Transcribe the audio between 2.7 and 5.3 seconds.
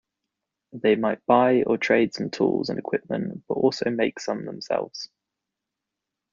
equipment, but also make some themselves.